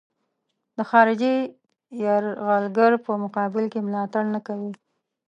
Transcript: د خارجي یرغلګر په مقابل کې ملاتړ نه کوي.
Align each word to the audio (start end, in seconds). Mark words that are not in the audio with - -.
د 0.77 0.79
خارجي 0.89 1.33
یرغلګر 2.03 2.91
په 3.05 3.11
مقابل 3.23 3.65
کې 3.71 3.79
ملاتړ 3.87 4.23
نه 4.35 4.39
کوي. 4.47 4.71